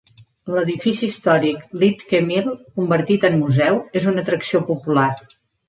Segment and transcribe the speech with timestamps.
[0.53, 2.49] L'edifici històric Lidtke Mill,
[2.81, 5.09] convertit en museu, és una atracció popular.